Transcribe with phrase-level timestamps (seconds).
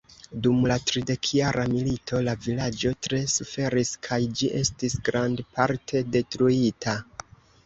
[0.45, 6.99] Dum la tridekjara milito la vilaĝo tre suferis kaj ĝi estis grandparte detruita.